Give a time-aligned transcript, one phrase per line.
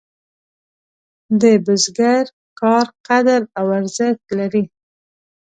[1.41, 2.25] د بزګر
[2.59, 4.63] کار قدر او ارزښت لري.